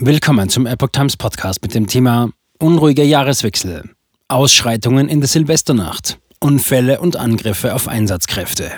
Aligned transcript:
Willkommen 0.00 0.48
zum 0.48 0.64
Epoch 0.66 0.90
Times 0.92 1.16
Podcast 1.16 1.60
mit 1.60 1.74
dem 1.74 1.88
Thema 1.88 2.30
Unruhiger 2.60 3.02
Jahreswechsel, 3.02 3.90
Ausschreitungen 4.28 5.08
in 5.08 5.20
der 5.20 5.26
Silvesternacht, 5.26 6.20
Unfälle 6.38 7.00
und 7.00 7.16
Angriffe 7.16 7.74
auf 7.74 7.88
Einsatzkräfte. 7.88 8.70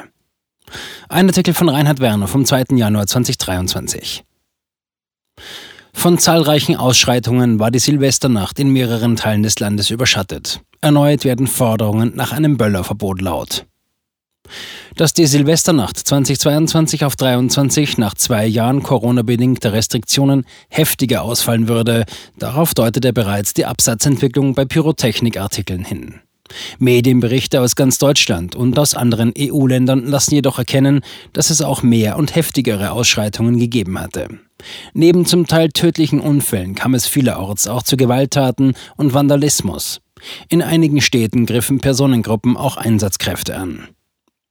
Ein 1.11 1.27
Artikel 1.27 1.53
von 1.53 1.69
Reinhard 1.69 2.01
Werner 2.01 2.27
vom 2.27 2.47
2. 2.47 2.75
Januar 2.75 3.07
2023. 3.07 4.25
Von 5.93 6.17
zahlreichen 6.17 6.77
Ausschreitungen 6.77 7.59
war 7.59 7.71
die 7.71 7.81
Silvesternacht 7.81 8.59
in 8.59 8.71
mehreren 8.71 9.17
Teilen 9.17 9.43
des 9.43 9.59
Landes 9.59 9.91
überschattet. 9.91 10.63
Erneut 10.81 11.25
werden 11.25 11.47
Forderungen 11.47 12.17
nach 12.17 12.33
einem 12.33 12.57
Böllerverbot 12.57 13.21
laut. 13.21 13.67
Dass 14.97 15.13
die 15.13 15.27
Silvesternacht 15.27 15.97
2022 15.97 17.05
auf 17.05 17.17
23 17.17 17.99
nach 17.99 18.15
zwei 18.15 18.47
Jahren 18.47 18.83
Corona-bedingter 18.83 19.73
Restriktionen 19.73 20.45
heftiger 20.69 21.23
ausfallen 21.23 21.69
würde, 21.69 22.05
darauf 22.39 22.75
deutete 22.75 23.13
bereits 23.13 23.55
die 23.55 23.67
Absatzentwicklung 23.67 24.55
bei 24.55 24.65
Pyrotechnikartikeln 24.65 25.85
hin. 25.85 26.21
Medienberichte 26.79 27.61
aus 27.61 27.77
ganz 27.77 27.99
Deutschland 27.99 28.57
und 28.57 28.79
aus 28.79 28.95
anderen 28.95 29.33
EU-Ländern 29.39 30.07
lassen 30.07 30.35
jedoch 30.35 30.59
erkennen, 30.59 31.01
dass 31.33 31.51
es 31.51 31.63
auch 31.63 31.83
mehr 31.83 32.17
und 32.17 32.35
heftigere 32.35 32.93
Ausschreitungen 32.93 33.59
gegeben 33.59 33.99
hatte. 33.99 34.29
Neben 34.93 35.25
zum 35.25 35.47
Teil 35.47 35.71
tödlichen 35.71 36.21
Unfällen 36.21 36.75
kam 36.75 36.95
es 36.95 37.07
vielerorts 37.07 37.67
auch 37.67 37.83
zu 37.83 37.97
Gewalttaten 37.97 38.75
und 38.97 39.15
Vandalismus. 39.15 40.01
In 40.49 40.63
einigen 40.63 41.01
Städten 41.01 41.47
griffen 41.47 41.81
Personengruppen 41.81 42.57
auch 42.57 42.77
Einsatzkräfte 42.77 43.57
an. 43.57 43.89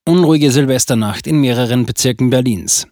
Unruhige 0.09 0.49
Silvesternacht 0.49 1.27
in 1.27 1.39
mehreren 1.39 1.85
Bezirken 1.85 2.31
Berlins. 2.31 2.87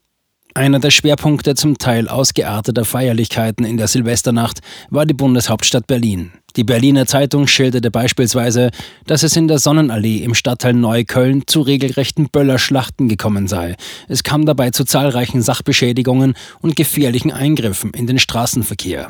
Einer 0.54 0.78
der 0.78 0.92
Schwerpunkte 0.92 1.56
zum 1.56 1.80
Teil 1.80 2.10
ausgearteter 2.10 2.86
Feierlichkeiten 2.86 3.66
in 3.66 3.78
der 3.78 3.88
Silvesternacht 3.88 4.60
war 4.92 5.08
die 5.08 5.16
Bundeshauptstadt 5.16 5.88
Berlin. 5.88 6.34
Die 6.56 6.64
Berliner 6.64 7.08
Zeitung 7.08 7.48
schilderte 7.48 7.90
beispielsweise, 7.90 8.70
dass 9.08 9.24
es 9.24 9.36
in 9.36 9.48
der 9.48 9.58
Sonnenallee 9.58 10.18
im 10.18 10.36
Stadtteil 10.36 10.74
Neukölln 10.74 11.48
zu 11.48 11.62
regelrechten 11.62 12.30
Böllerschlachten 12.30 13.10
gekommen 13.10 13.48
sei. 13.48 13.78
Es 14.08 14.22
kam 14.22 14.46
dabei 14.46 14.70
zu 14.70 14.84
zahlreichen 14.84 15.42
Sachbeschädigungen 15.42 16.36
und 16.62 16.76
gefährlichen 16.76 17.32
Eingriffen 17.32 17.94
in 17.96 18.06
den 18.06 18.20
Straßenverkehr. 18.20 19.10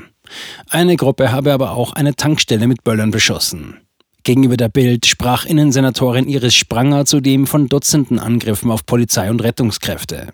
Eine 0.69 0.95
Gruppe 0.95 1.33
habe 1.33 1.51
aber 1.51 1.71
auch 1.71 1.91
eine 1.91 2.15
Tankstelle 2.15 2.67
mit 2.67 2.85
Böllern 2.85 3.11
beschossen. 3.11 3.81
Gegenüber 4.27 4.57
der 4.57 4.67
Bild 4.67 5.05
sprach 5.05 5.45
Innensenatorin 5.45 6.27
Iris 6.27 6.53
Spranger 6.53 7.05
zudem 7.05 7.47
von 7.47 7.69
Dutzenden 7.69 8.19
Angriffen 8.19 8.71
auf 8.71 8.85
Polizei 8.85 9.31
und 9.31 9.41
Rettungskräfte. 9.41 10.33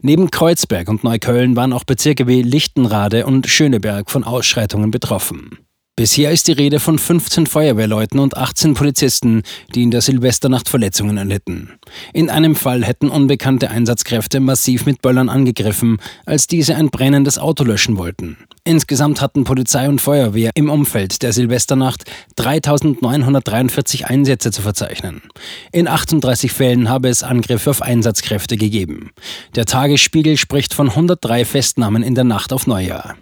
Neben 0.00 0.30
Kreuzberg 0.30 0.88
und 0.88 1.04
Neukölln 1.04 1.54
waren 1.54 1.74
auch 1.74 1.84
Bezirke 1.84 2.26
wie 2.26 2.40
Lichtenrade 2.40 3.26
und 3.26 3.46
Schöneberg 3.46 4.10
von 4.10 4.24
Ausschreitungen 4.24 4.90
betroffen. 4.90 5.58
Bisher 5.96 6.32
ist 6.32 6.48
die 6.48 6.52
Rede 6.52 6.80
von 6.80 6.98
15 6.98 7.46
Feuerwehrleuten 7.46 8.18
und 8.18 8.36
18 8.36 8.74
Polizisten, 8.74 9.44
die 9.76 9.84
in 9.84 9.92
der 9.92 10.00
Silvesternacht 10.00 10.68
Verletzungen 10.68 11.18
erlitten. 11.18 11.78
In 12.12 12.30
einem 12.30 12.56
Fall 12.56 12.84
hätten 12.84 13.10
unbekannte 13.10 13.70
Einsatzkräfte 13.70 14.40
massiv 14.40 14.86
mit 14.86 15.02
Böllern 15.02 15.28
angegriffen, 15.28 15.98
als 16.26 16.48
diese 16.48 16.74
ein 16.74 16.90
brennendes 16.90 17.38
Auto 17.38 17.62
löschen 17.62 17.96
wollten. 17.96 18.38
Insgesamt 18.64 19.20
hatten 19.20 19.44
Polizei 19.44 19.88
und 19.88 20.00
Feuerwehr 20.00 20.50
im 20.56 20.68
Umfeld 20.68 21.22
der 21.22 21.32
Silvesternacht 21.32 22.10
3943 22.34 24.06
Einsätze 24.06 24.50
zu 24.50 24.62
verzeichnen. 24.62 25.22
In 25.70 25.86
38 25.86 26.50
Fällen 26.50 26.88
habe 26.88 27.08
es 27.08 27.22
Angriffe 27.22 27.70
auf 27.70 27.82
Einsatzkräfte 27.82 28.56
gegeben. 28.56 29.12
Der 29.54 29.64
Tagesspiegel 29.64 30.38
spricht 30.38 30.74
von 30.74 30.88
103 30.88 31.44
Festnahmen 31.44 32.02
in 32.02 32.16
der 32.16 32.24
Nacht 32.24 32.52
auf 32.52 32.66
Neujahr. 32.66 33.14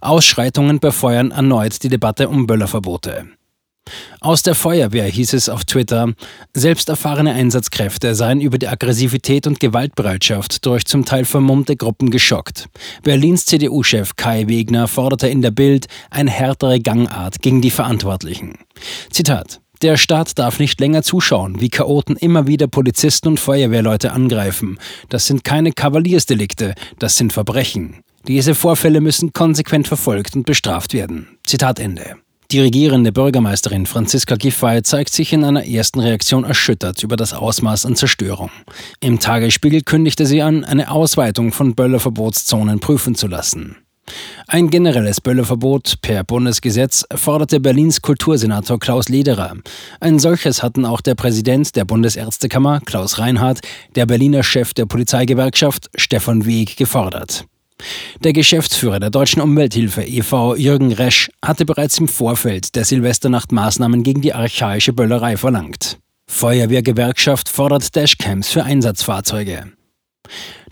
Ausschreitungen 0.00 0.80
befeuern 0.80 1.30
erneut 1.30 1.82
die 1.82 1.88
Debatte 1.88 2.28
um 2.28 2.46
Böllerverbote. 2.46 3.26
Aus 4.20 4.42
der 4.42 4.54
Feuerwehr 4.54 5.06
hieß 5.06 5.32
es 5.32 5.48
auf 5.48 5.64
Twitter, 5.64 6.12
selbst 6.54 6.88
erfahrene 6.88 7.32
Einsatzkräfte 7.32 8.14
seien 8.14 8.40
über 8.40 8.58
die 8.58 8.68
Aggressivität 8.68 9.46
und 9.46 9.58
Gewaltbereitschaft 9.58 10.64
durch 10.64 10.84
zum 10.84 11.04
Teil 11.04 11.24
vermummte 11.24 11.76
Gruppen 11.76 12.10
geschockt. 12.10 12.68
Berlins 13.02 13.46
CDU-Chef 13.46 14.14
Kai 14.16 14.46
Wegner 14.46 14.86
forderte 14.86 15.28
in 15.28 15.42
der 15.42 15.50
Bild 15.50 15.86
eine 16.10 16.30
härtere 16.30 16.78
Gangart 16.78 17.42
gegen 17.42 17.60
die 17.60 17.72
Verantwortlichen. 17.72 18.58
Zitat 19.10 19.60
der 19.82 19.96
Staat 19.96 20.38
darf 20.38 20.60
nicht 20.60 20.78
länger 20.78 21.02
zuschauen, 21.02 21.60
wie 21.60 21.68
Chaoten 21.68 22.14
immer 22.14 22.46
wieder 22.46 22.68
Polizisten 22.68 23.26
und 23.26 23.40
Feuerwehrleute 23.40 24.12
angreifen. 24.12 24.78
Das 25.08 25.26
sind 25.26 25.42
keine 25.42 25.72
Kavaliersdelikte, 25.72 26.76
das 27.00 27.16
sind 27.16 27.32
Verbrechen. 27.32 28.04
Diese 28.28 28.54
Vorfälle 28.54 29.00
müssen 29.00 29.32
konsequent 29.32 29.88
verfolgt 29.88 30.36
und 30.36 30.46
bestraft 30.46 30.94
werden. 30.94 31.38
Zitat 31.44 31.80
Ende. 31.80 32.16
Die 32.52 32.60
regierende 32.60 33.12
Bürgermeisterin 33.12 33.86
Franziska 33.86 34.36
Giffey 34.36 34.82
zeigt 34.82 35.12
sich 35.12 35.32
in 35.32 35.42
einer 35.42 35.66
ersten 35.66 36.00
Reaktion 36.00 36.44
erschüttert 36.44 37.02
über 37.02 37.16
das 37.16 37.32
Ausmaß 37.32 37.86
an 37.86 37.96
Zerstörung. 37.96 38.50
Im 39.00 39.18
Tagesspiegel 39.18 39.80
kündigte 39.80 40.26
sie 40.26 40.42
an, 40.42 40.62
eine 40.62 40.90
Ausweitung 40.90 41.50
von 41.50 41.74
Böllerverbotszonen 41.74 42.78
prüfen 42.78 43.14
zu 43.14 43.26
lassen. 43.26 43.76
Ein 44.48 44.68
generelles 44.68 45.20
Böllerverbot 45.20 46.02
per 46.02 46.24
Bundesgesetz 46.24 47.06
forderte 47.14 47.58
Berlins 47.58 48.02
Kultursenator 48.02 48.78
Klaus 48.78 49.08
Lederer. 49.08 49.54
Ein 50.00 50.18
solches 50.18 50.62
hatten 50.62 50.84
auch 50.84 51.00
der 51.00 51.14
Präsident 51.14 51.74
der 51.74 51.86
Bundesärztekammer, 51.86 52.80
Klaus 52.84 53.18
Reinhardt, 53.18 53.60
der 53.94 54.06
Berliner 54.06 54.42
Chef 54.42 54.74
der 54.74 54.86
Polizeigewerkschaft, 54.86 55.88
Stefan 55.96 56.44
Weg, 56.44 56.76
gefordert. 56.76 57.46
Der 58.20 58.32
Geschäftsführer 58.32 59.00
der 59.00 59.10
Deutschen 59.10 59.42
Umwelthilfe 59.42 60.02
e.V. 60.02 60.56
Jürgen 60.56 60.92
Resch 60.92 61.30
hatte 61.44 61.64
bereits 61.64 61.98
im 61.98 62.08
Vorfeld 62.08 62.74
der 62.76 62.84
Silvesternacht 62.84 63.52
Maßnahmen 63.52 64.02
gegen 64.02 64.20
die 64.20 64.34
archaische 64.34 64.92
Böllerei 64.92 65.36
verlangt. 65.36 65.98
Feuerwehrgewerkschaft 66.26 67.48
fordert 67.48 67.94
Dashcams 67.94 68.48
für 68.48 68.64
Einsatzfahrzeuge. 68.64 69.72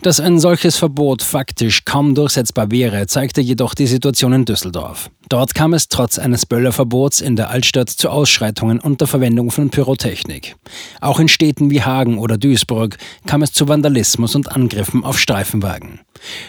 Dass 0.03 0.19
ein 0.19 0.39
solches 0.39 0.77
Verbot 0.77 1.21
faktisch 1.21 1.85
kaum 1.85 2.15
durchsetzbar 2.15 2.71
wäre, 2.71 3.05
zeigte 3.05 3.39
jedoch 3.39 3.75
die 3.75 3.85
Situation 3.85 4.33
in 4.33 4.45
Düsseldorf. 4.45 5.11
Dort 5.29 5.53
kam 5.53 5.75
es 5.75 5.89
trotz 5.89 6.17
eines 6.17 6.47
Böllerverbots 6.47 7.21
in 7.21 7.35
der 7.35 7.51
Altstadt 7.51 7.89
zu 7.91 8.09
Ausschreitungen 8.09 8.79
unter 8.79 9.05
Verwendung 9.05 9.51
von 9.51 9.69
Pyrotechnik. 9.69 10.55
Auch 11.01 11.19
in 11.19 11.27
Städten 11.27 11.69
wie 11.69 11.83
Hagen 11.83 12.17
oder 12.17 12.39
Duisburg 12.39 12.97
kam 13.27 13.43
es 13.43 13.53
zu 13.53 13.67
Vandalismus 13.67 14.35
und 14.35 14.51
Angriffen 14.51 15.03
auf 15.03 15.19
Streifenwagen. 15.19 15.99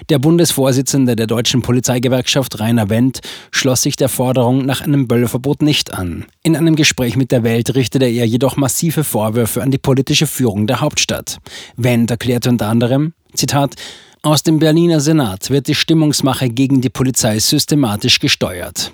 Der 0.08 0.18
Bundesvorsitzende 0.18 1.14
der 1.14 1.26
deutschen 1.26 1.60
Polizeigewerkschaft 1.60 2.58
Rainer 2.58 2.88
Wendt 2.88 3.20
schloss 3.50 3.82
sich 3.82 3.96
der 3.96 4.08
Forderung 4.08 4.64
nach 4.64 4.80
einem 4.80 5.08
Böllerverbot 5.08 5.60
nicht 5.60 5.92
an. 5.92 6.24
In 6.42 6.56
einem 6.56 6.74
Gespräch 6.74 7.16
mit 7.16 7.30
der 7.32 7.42
Welt 7.44 7.74
richtete 7.74 8.06
er 8.06 8.26
jedoch 8.26 8.56
massive 8.56 9.04
Vorwürfe 9.04 9.62
an 9.62 9.70
die 9.70 9.78
politische 9.78 10.26
Führung 10.26 10.66
der 10.66 10.80
Hauptstadt. 10.80 11.38
Wendt 11.76 12.10
erklärte 12.10 12.48
unter 12.48 12.68
anderem, 12.68 13.12
Zitat, 13.34 13.74
aus 14.22 14.42
dem 14.42 14.58
Berliner 14.58 15.00
Senat 15.00 15.50
wird 15.50 15.66
die 15.66 15.74
Stimmungsmache 15.74 16.48
gegen 16.48 16.80
die 16.80 16.90
Polizei 16.90 17.38
systematisch 17.40 18.20
gesteuert. 18.20 18.92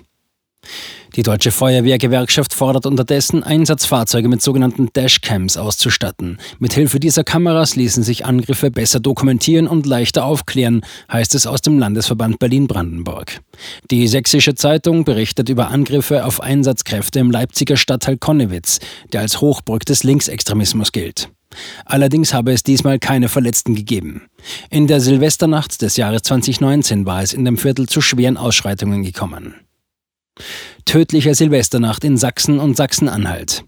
Die 1.15 1.23
Deutsche 1.23 1.51
Feuerwehrgewerkschaft 1.51 2.53
fordert 2.53 2.85
unterdessen, 2.85 3.43
Einsatzfahrzeuge 3.43 4.27
mit 4.27 4.41
sogenannten 4.41 4.89
Dashcams 4.93 5.57
auszustatten. 5.57 6.39
Mithilfe 6.59 6.99
dieser 6.99 7.23
Kameras 7.23 7.75
ließen 7.75 8.03
sich 8.03 8.25
Angriffe 8.25 8.69
besser 8.69 8.99
dokumentieren 8.99 9.67
und 9.67 9.85
leichter 9.85 10.23
aufklären, 10.23 10.81
heißt 11.11 11.33
es 11.33 11.47
aus 11.47 11.61
dem 11.61 11.79
Landesverband 11.79 12.37
Berlin-Brandenburg. 12.37 13.41
Die 13.89 14.07
Sächsische 14.07 14.53
Zeitung 14.53 15.03
berichtet 15.03 15.49
über 15.49 15.69
Angriffe 15.69 16.25
auf 16.25 16.41
Einsatzkräfte 16.41 17.19
im 17.19 17.31
Leipziger 17.31 17.75
Stadtteil 17.75 18.17
Konnewitz, 18.17 18.79
der 19.11 19.21
als 19.21 19.41
Hochburg 19.41 19.85
des 19.85 20.03
Linksextremismus 20.03 20.91
gilt. 20.91 21.29
Allerdings 21.85 22.33
habe 22.33 22.51
es 22.51 22.63
diesmal 22.63 22.99
keine 22.99 23.29
Verletzten 23.29 23.75
gegeben. 23.75 24.23
In 24.69 24.87
der 24.87 25.01
Silvesternacht 25.01 25.81
des 25.81 25.97
Jahres 25.97 26.23
2019 26.23 27.05
war 27.05 27.23
es 27.23 27.33
in 27.33 27.45
dem 27.45 27.57
Viertel 27.57 27.87
zu 27.87 28.01
schweren 28.01 28.37
Ausschreitungen 28.37 29.03
gekommen. 29.03 29.55
Tödliche 30.85 31.35
Silvesternacht 31.35 32.03
in 32.03 32.17
Sachsen 32.17 32.59
und 32.59 32.77
Sachsen-Anhalt. 32.77 33.63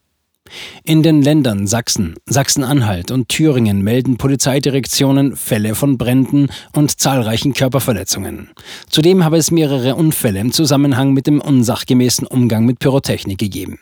In 0.83 1.01
den 1.01 1.21
Ländern 1.21 1.67
Sachsen, 1.67 2.15
Sachsen-Anhalt 2.25 3.11
und 3.11 3.29
Thüringen 3.29 3.81
melden 3.81 4.17
Polizeidirektionen 4.17 5.35
Fälle 5.35 5.75
von 5.75 5.97
Bränden 5.97 6.49
und 6.73 6.99
zahlreichen 6.99 7.53
Körperverletzungen. 7.53 8.49
Zudem 8.89 9.23
habe 9.23 9.37
es 9.37 9.51
mehrere 9.51 9.95
Unfälle 9.95 10.39
im 10.39 10.51
Zusammenhang 10.51 11.13
mit 11.13 11.27
dem 11.27 11.39
unsachgemäßen 11.39 12.27
Umgang 12.27 12.65
mit 12.65 12.79
Pyrotechnik 12.79 13.37
gegeben. 13.37 13.79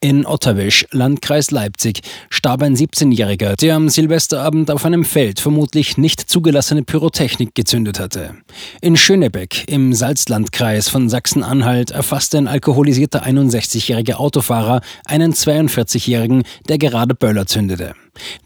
In 0.00 0.26
Ottawisch, 0.26 0.86
Landkreis 0.92 1.50
Leipzig, 1.50 2.00
starb 2.30 2.62
ein 2.62 2.76
17-Jähriger, 2.76 3.56
der 3.56 3.74
am 3.74 3.88
Silvesterabend 3.88 4.70
auf 4.70 4.84
einem 4.84 5.04
Feld 5.04 5.40
vermutlich 5.40 5.96
nicht 5.96 6.20
zugelassene 6.20 6.82
Pyrotechnik 6.84 7.54
gezündet 7.54 7.98
hatte. 7.98 8.34
In 8.80 8.96
Schönebeck, 8.96 9.64
im 9.68 9.92
Salzlandkreis 9.92 10.88
von 10.88 11.08
Sachsen-Anhalt, 11.08 11.90
erfasste 11.90 12.38
ein 12.38 12.48
alkoholisierter 12.48 13.24
61-jähriger 13.26 14.14
Autofahrer 14.14 14.82
einen 15.04 15.32
42-jährigen, 15.32 16.44
der 16.68 16.78
gerade 16.78 17.14
Böller 17.14 17.46
zündete. 17.46 17.94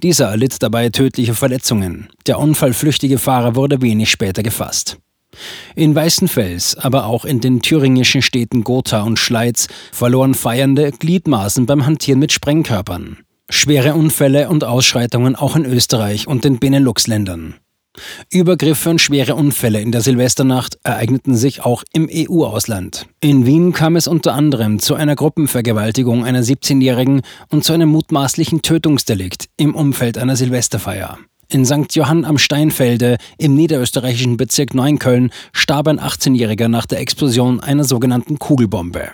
Dieser 0.02 0.30
erlitt 0.30 0.62
dabei 0.62 0.88
tödliche 0.88 1.34
Verletzungen. 1.34 2.08
Der 2.26 2.38
unfallflüchtige 2.38 3.18
Fahrer 3.18 3.54
wurde 3.54 3.82
wenig 3.82 4.10
später 4.10 4.42
gefasst. 4.42 4.98
In 5.74 5.94
Weißenfels, 5.94 6.76
aber 6.76 7.06
auch 7.06 7.24
in 7.24 7.40
den 7.40 7.62
thüringischen 7.62 8.22
Städten 8.22 8.64
Gotha 8.64 9.02
und 9.02 9.18
Schleiz 9.18 9.68
verloren 9.90 10.34
Feiernde 10.34 10.92
Gliedmaßen 10.92 11.66
beim 11.66 11.86
Hantieren 11.86 12.18
mit 12.18 12.32
Sprengkörpern. 12.32 13.18
Schwere 13.48 13.94
Unfälle 13.94 14.48
und 14.48 14.64
Ausschreitungen 14.64 15.36
auch 15.36 15.56
in 15.56 15.66
Österreich 15.66 16.26
und 16.26 16.44
den 16.44 16.58
Benelux-Ländern. 16.58 17.54
Übergriffe 18.30 18.88
und 18.88 19.00
schwere 19.00 19.34
Unfälle 19.34 19.80
in 19.80 19.92
der 19.92 20.00
Silvesternacht 20.00 20.78
ereigneten 20.82 21.36
sich 21.36 21.62
auch 21.62 21.84
im 21.92 22.08
EU-Ausland. 22.10 23.06
In 23.20 23.44
Wien 23.44 23.72
kam 23.72 23.96
es 23.96 24.08
unter 24.08 24.32
anderem 24.32 24.78
zu 24.78 24.94
einer 24.94 25.14
Gruppenvergewaltigung 25.14 26.24
einer 26.24 26.42
17-Jährigen 26.42 27.20
und 27.50 27.64
zu 27.64 27.74
einem 27.74 27.90
mutmaßlichen 27.90 28.62
Tötungsdelikt 28.62 29.48
im 29.58 29.74
Umfeld 29.74 30.16
einer 30.16 30.36
Silvesterfeier. 30.36 31.18
In 31.52 31.66
St. 31.66 31.94
Johann 31.94 32.24
am 32.24 32.38
Steinfelde 32.38 33.18
im 33.36 33.54
niederösterreichischen 33.54 34.38
Bezirk 34.38 34.72
Neunköln 34.72 35.30
starb 35.52 35.86
ein 35.86 36.00
18-Jähriger 36.00 36.68
nach 36.68 36.86
der 36.86 37.00
Explosion 37.00 37.60
einer 37.60 37.84
sogenannten 37.84 38.38
Kugelbombe. 38.38 39.10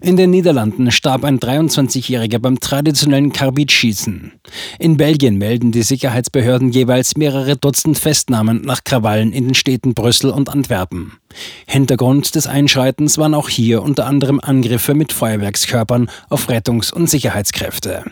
In 0.00 0.16
den 0.16 0.30
Niederlanden 0.30 0.90
starb 0.90 1.22
ein 1.22 1.38
23-Jähriger 1.38 2.40
beim 2.40 2.58
traditionellen 2.58 3.32
Karbidschießen. 3.32 4.32
In 4.80 4.96
Belgien 4.96 5.38
melden 5.38 5.70
die 5.70 5.82
Sicherheitsbehörden 5.82 6.70
jeweils 6.70 7.16
mehrere 7.16 7.56
Dutzend 7.56 7.98
Festnahmen 7.98 8.62
nach 8.62 8.82
Krawallen 8.82 9.32
in 9.32 9.44
den 9.44 9.54
Städten 9.54 9.94
Brüssel 9.94 10.30
und 10.30 10.48
Antwerpen. 10.48 11.12
Hintergrund 11.68 12.34
des 12.34 12.48
Einschreitens 12.48 13.16
waren 13.16 13.34
auch 13.34 13.48
hier 13.48 13.82
unter 13.82 14.06
anderem 14.06 14.40
Angriffe 14.40 14.94
mit 14.94 15.12
Feuerwerkskörpern 15.12 16.10
auf 16.28 16.48
Rettungs- 16.48 16.92
und 16.92 17.08
Sicherheitskräfte. 17.08 18.04